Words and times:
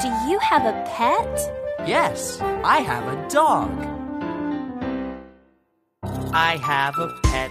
Do 0.00 0.08
you 0.28 0.38
have 0.40 0.64
a 0.64 0.72
pet? 0.96 1.86
Yes, 1.86 2.40
I 2.40 2.78
have 2.80 3.06
a 3.06 3.28
dog. 3.28 3.70
I 6.32 6.56
have 6.56 6.98
a 6.98 7.08
pet. 7.22 7.50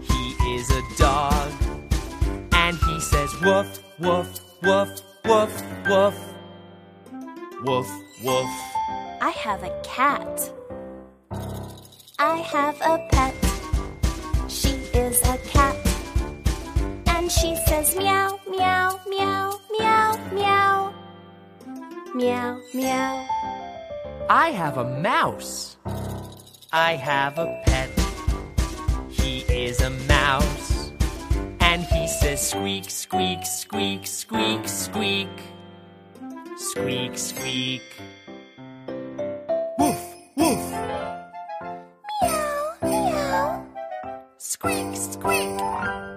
He 0.00 0.54
is 0.54 0.70
a 0.70 0.82
dog. 0.96 1.52
And 2.52 2.76
he 2.76 3.00
says 3.00 3.34
woof, 3.40 3.80
woof, 3.98 4.40
woof, 4.62 5.02
woof, 5.24 5.62
woof. 5.86 6.14
Woof, 7.64 7.90
woof. 8.22 8.48
I 9.20 9.30
have 9.36 9.64
a 9.64 9.80
cat. 9.82 10.52
I 12.20 12.36
have 12.36 12.80
a 12.80 12.98
pet. 13.10 13.34
She 14.48 14.70
is 14.94 15.20
a 15.22 15.36
cat. 15.38 15.47
And 17.28 17.32
she 17.34 17.56
says 17.66 17.94
meow, 17.94 18.40
meow, 18.48 18.98
meow, 19.06 19.60
meow, 19.78 20.16
meow. 20.32 20.94
Meow, 22.14 22.58
meow. 22.72 23.28
I 24.30 24.48
have 24.52 24.78
a 24.78 24.98
mouse. 25.02 25.76
I 26.72 26.96
have 26.96 27.36
a 27.38 27.62
pet. 27.66 27.90
He 29.10 29.40
is 29.40 29.82
a 29.82 29.90
mouse. 30.08 30.90
And 31.60 31.84
he 31.84 32.08
says 32.08 32.48
squeak, 32.48 32.88
squeak, 32.88 33.44
squeak, 33.44 34.06
squeak, 34.06 34.66
squeak. 34.66 35.28
Squeak, 36.56 37.18
squeak. 37.18 37.82
Woof, 39.78 40.00
woof. 40.34 40.70
Meow, 42.22 42.72
meow. 42.82 43.66
Squeak, 44.38 44.96
squeak. 44.96 46.07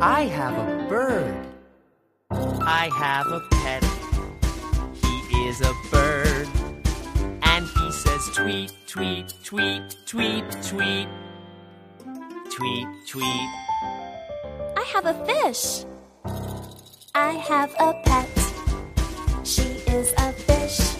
I 0.00 0.30
have 0.32 0.56
a 0.56 0.88
bird. 0.88 1.46
I 2.30 2.88
have 2.96 3.26
a 3.26 3.40
pet. 3.50 3.84
He 4.94 5.46
is 5.46 5.60
a 5.60 5.74
bird. 5.90 6.48
And 7.42 7.66
he 7.66 7.92
says 7.92 8.30
tweet, 8.34 8.72
tweet, 8.86 9.34
tweet, 9.44 9.94
tweet, 10.06 10.44
tweet. 10.62 11.08
Tweet, 12.50 12.88
tweet. 13.06 13.50
I 14.74 14.84
have 14.94 15.04
a 15.04 15.26
fish. 15.26 15.84
I 17.14 17.32
have 17.32 17.74
a 17.78 17.92
pet. 18.04 18.28
She 19.44 19.68
is 19.92 20.14
a 20.16 20.32
fish. 20.32 20.96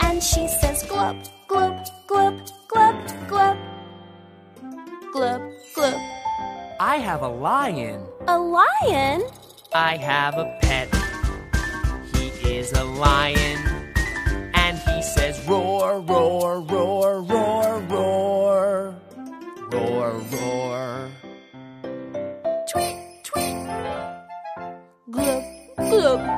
And 0.00 0.20
she 0.20 0.48
says 0.48 0.82
glub, 0.88 1.22
glub, 1.46 1.86
glub, 2.08 2.40
glub, 2.66 3.28
glub. 3.28 3.56
Glub. 5.12 5.57
I 6.88 6.96
have 6.96 7.20
a 7.20 7.28
lion. 7.28 8.00
A 8.28 8.38
lion? 8.38 9.22
I 9.74 9.98
have 9.98 10.38
a 10.38 10.58
pet. 10.62 10.88
He 12.14 12.28
is 12.56 12.72
a 12.72 12.82
lion. 12.82 13.58
And 14.54 14.78
he 14.78 15.02
says, 15.02 15.38
roar, 15.46 16.00
roar, 16.00 16.62
roar, 16.62 17.20
roar, 17.20 17.80
roar. 17.90 18.94
Roar, 19.70 20.12
roar. 20.32 21.10
Tweet, 22.72 22.96
tweet. 23.22 23.68
Glub, 25.10 25.44
glub. 25.76 26.37